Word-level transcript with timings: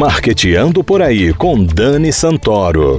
Marqueteando 0.00 0.82
por 0.82 1.02
aí 1.02 1.34
com 1.34 1.62
Dani 1.62 2.10
Santoro. 2.10 2.98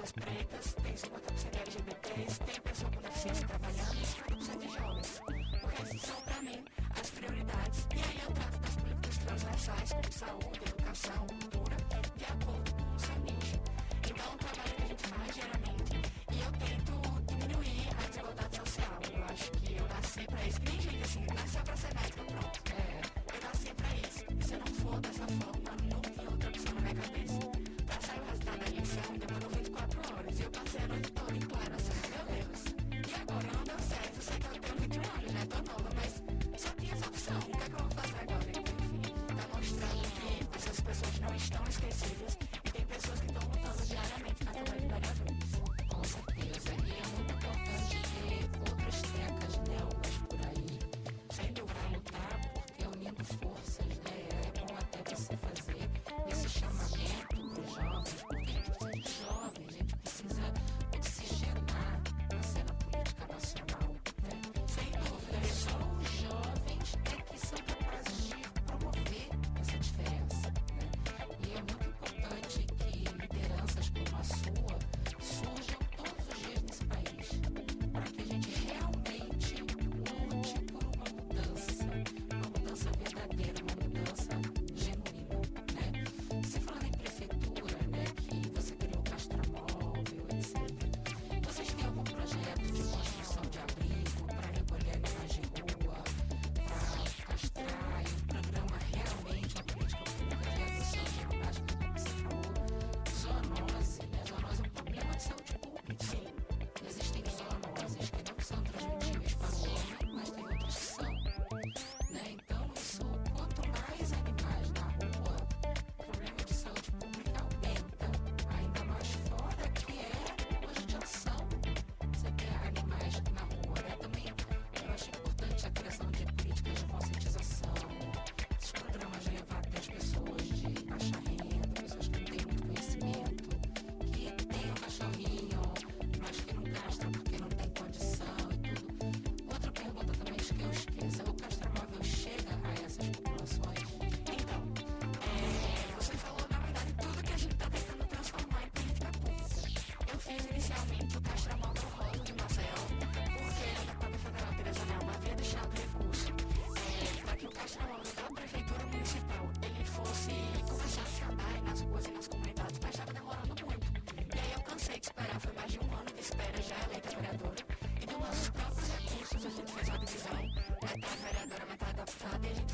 just 0.00 0.16
make 0.16 0.48
the 0.50 0.68
stage. 0.68 0.89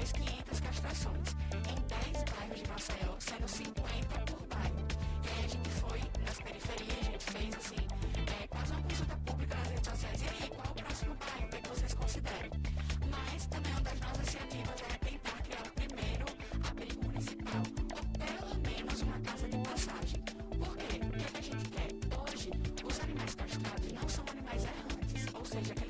fez 0.00 0.12
500 0.12 0.60
castrações 0.60 1.36
em 1.68 2.12
10 2.14 2.24
bairros 2.24 2.62
de 2.62 2.68
Maceió, 2.70 3.14
sendo 3.18 3.46
50 3.46 4.20
por 4.32 4.46
bairro. 4.46 4.86
E 5.24 5.28
aí 5.28 5.44
a 5.44 5.48
gente 5.48 5.68
foi 5.68 6.00
nas 6.24 6.40
periferias, 6.40 6.98
a 7.00 7.04
gente 7.04 7.24
fez 7.24 7.54
assim, 7.54 7.86
é, 8.42 8.46
quase 8.48 8.72
uma 8.72 8.82
consulta 8.82 9.16
pública 9.26 9.56
nas 9.56 9.68
redes 9.68 9.88
sociais. 9.90 10.22
E 10.22 10.28
aí, 10.28 10.48
qual 10.48 10.66
o 10.70 10.74
próximo 10.74 11.14
bairro? 11.16 11.48
Que 11.50 11.68
vocês 11.68 11.94
consideram? 11.94 12.50
Mas 13.10 13.46
também 13.46 13.72
uma 13.72 13.80
das 13.82 14.00
nossas 14.00 14.16
iniciativas 14.20 14.82
era 14.88 14.98
tentar 14.98 15.42
criar 15.42 15.62
o 15.66 15.72
primeiro 15.72 16.26
abrigo 16.66 17.04
municipal, 17.04 17.62
ou 17.92 18.04
pelo 18.24 18.54
menos 18.70 19.02
uma 19.02 19.20
casa 19.20 19.48
de 19.48 19.58
passagem. 19.58 20.22
Por 20.22 20.76
quê? 20.78 20.96
O 20.96 21.10
que 21.10 21.24
é 21.24 21.38
a 21.38 21.42
gente 21.42 21.68
quer? 21.68 21.90
Hoje, 22.16 22.50
os 22.84 23.00
animais 23.00 23.34
castrados 23.34 23.92
não 23.92 24.08
são 24.08 24.24
animais 24.32 24.64
errantes, 24.64 25.26
ou 25.34 25.44
seja, 25.44 25.72
aqueles 25.72 25.89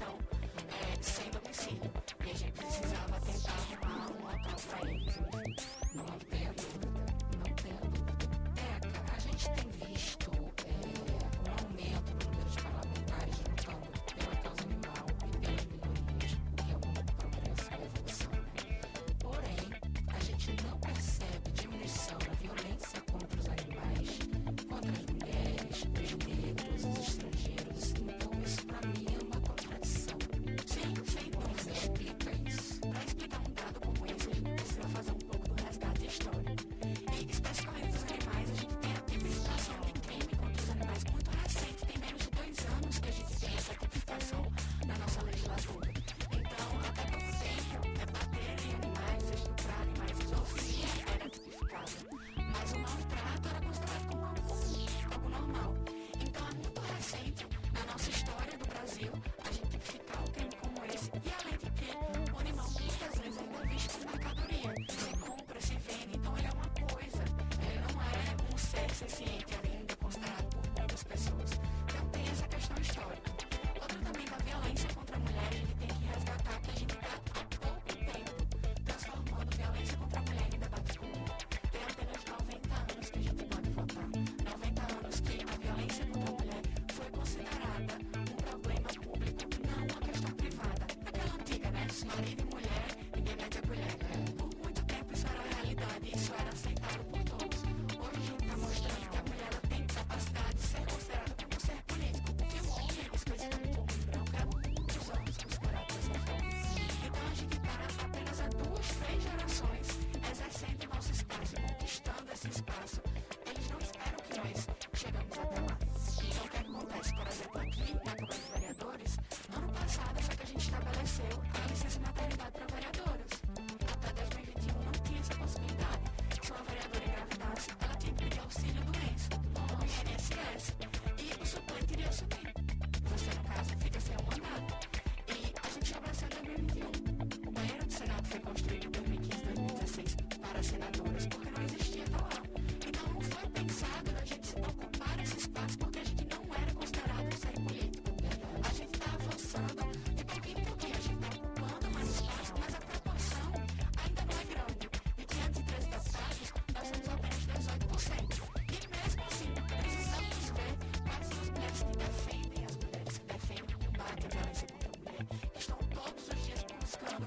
It's 92.03 92.17
not 92.17 92.25
anymore. 92.25 92.80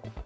Thank 0.03 0.17
you. 0.17 0.24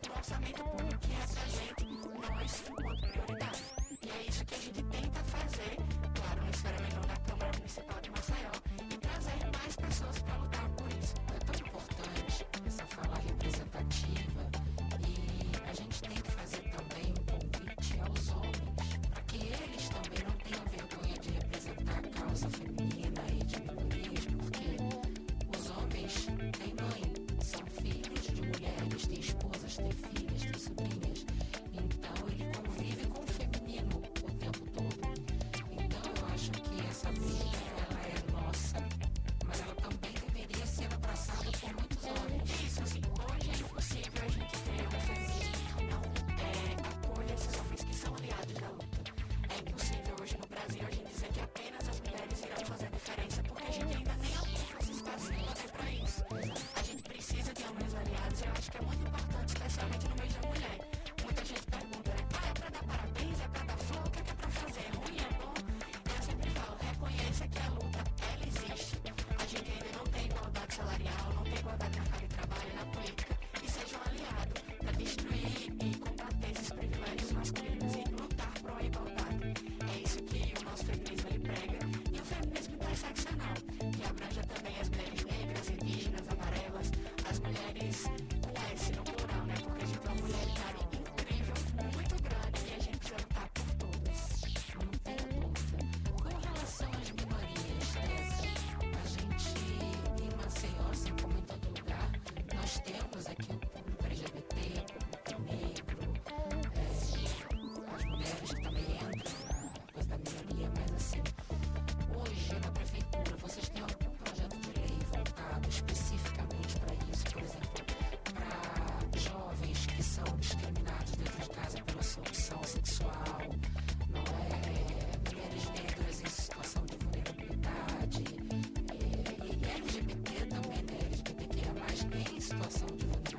população 132.78 132.96
de 132.96 133.06
outra 133.06 133.38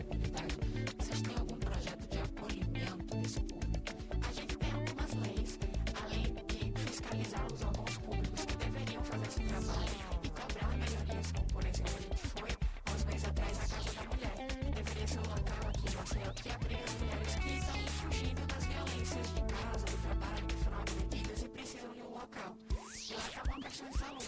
vocês 1.00 1.22
têm 1.22 1.36
algum 1.38 1.56
projeto 1.58 2.08
de 2.10 2.18
acolhimento 2.18 3.16
desse? 3.16 3.40
A 4.28 4.34
gente 4.34 4.58
tem 4.58 4.72
algumas 4.72 5.14
leis, 5.14 5.60
além 6.04 6.36
de 6.48 6.80
fiscalizar 6.82 7.46
os 7.54 7.62
órgãos 7.62 7.98
públicos 7.98 8.46
que 8.46 8.58
deveriam 8.58 9.04
fazer 9.04 9.28
esse 9.28 9.40
trabalho 9.42 9.90
e 10.24 10.30
cobrar 10.30 10.78
melhorias, 10.78 11.32
como 11.32 11.48
por 11.48 11.66
exemplo 11.66 11.94
a 11.96 12.02
gente 12.02 12.28
foi 12.28 12.50
há 12.86 12.92
uns 12.92 13.04
meses 13.06 13.28
atrás 13.28 13.58
na 13.58 13.68
Casa 13.68 13.94
da 13.94 14.04
Mulher, 14.04 14.36
deveria 14.76 15.08
ser 15.08 15.20
um 15.20 15.30
local 15.30 15.70
aqui 15.70 15.88
em 15.88 15.96
Maceió 15.96 16.34
que 16.34 16.50
abrir 16.50 16.80
as 16.84 16.94
mulheres 17.00 17.36
que 17.36 17.50
estão 17.58 17.88
fugindo 17.88 18.48
das 18.48 18.66
violências 18.66 19.28
de 19.34 19.42
casa, 19.54 19.86
do 19.86 19.98
trabalho, 20.02 20.46
que 20.48 20.56
foram 20.56 20.80
agredidas 20.80 21.44
e 21.44 21.50
precisam 21.50 21.94
de 21.94 22.02
um 22.02 22.12
local. 22.12 22.58
E 23.10 23.14
lá 23.14 23.26
acabam 23.26 23.62
tá 23.62 23.70
prestando 23.70 24.19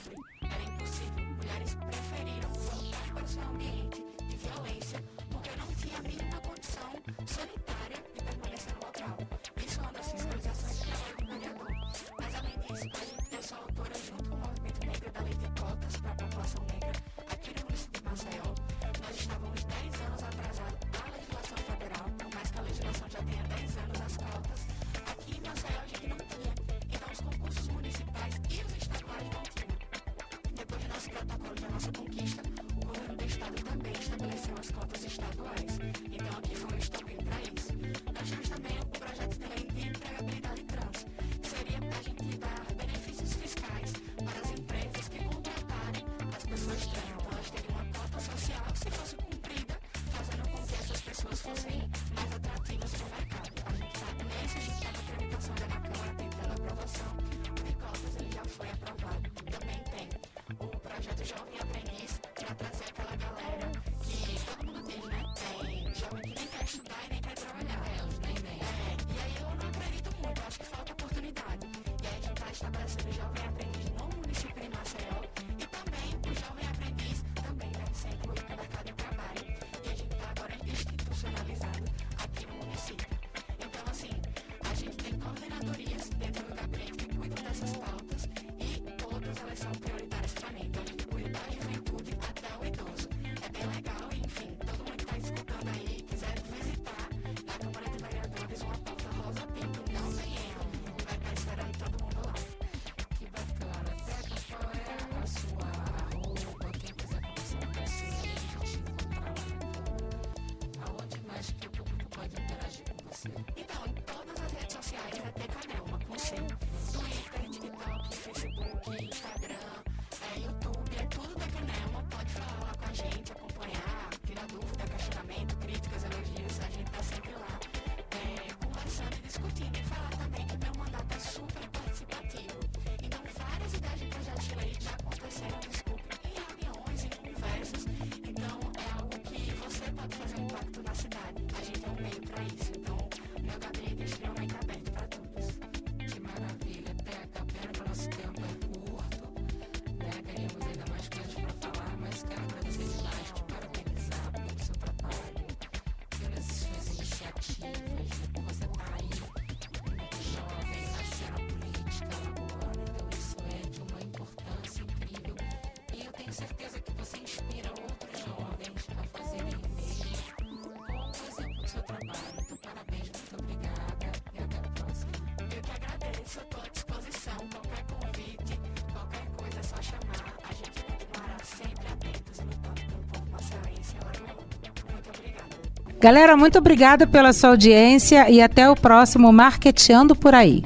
Galera, 186.02 186.36
muito 186.36 186.58
obrigada 186.58 187.06
pela 187.06 187.32
sua 187.32 187.52
audiência 187.52 188.28
e 188.28 188.42
até 188.42 188.68
o 188.68 188.76
próximo 188.76 189.32
Marqueteando 189.32 190.16
por 190.16 190.34
aí. 190.34 190.64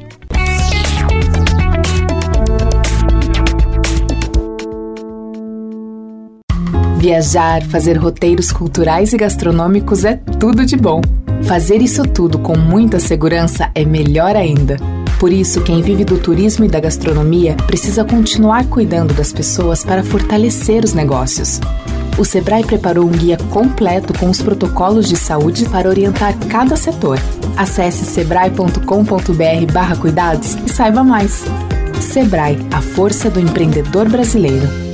Viajar, 6.98 7.63
fazer 7.63 7.98
roteiros 7.98 8.54
culturais 8.54 9.12
e 9.12 9.17
gastronômicos 9.17 10.06
é 10.06 10.15
tudo 10.39 10.65
de 10.65 10.78
bom. 10.78 11.02
Fazer 11.43 11.82
isso 11.82 12.04
tudo 12.04 12.39
com 12.39 12.58
muita 12.58 12.98
segurança 12.98 13.69
é 13.76 13.84
melhor 13.84 14.38
ainda. 14.38 14.78
Por 15.19 15.34
isso, 15.34 15.62
quem 15.62 15.82
vive 15.82 16.06
do 16.06 16.17
turismo 16.17 16.63
e 16.63 16.69
da 16.69 16.80
gastronomia 16.80 17.58
precisa 17.67 18.06
continuar 18.06 18.67
cuidando 18.67 19.13
das 19.13 19.34
pessoas 19.34 19.84
para 19.84 20.02
fortalecer 20.02 20.86
os 20.86 20.93
negócios. 20.93 21.60
O 22.17 22.23
Sebrae 22.23 22.63
preparou 22.63 23.06
um 23.06 23.12
guia 23.12 23.38
completo 23.49 24.17
com 24.17 24.30
os 24.30 24.41
protocolos 24.41 25.10
de 25.10 25.17
saúde 25.17 25.67
para 25.67 25.89
orientar 25.89 26.34
cada 26.47 26.78
setor. 26.78 27.19
Acesse 27.58 28.06
sebrae.com.br/cuidados 28.06 30.56
e 30.65 30.69
saiba 30.69 31.04
mais. 31.04 31.43
Sebrae, 31.99 32.58
a 32.73 32.82
força 32.82 33.30
do 33.30 33.38
empreendedor 33.39 34.08
brasileiro. 34.08 34.85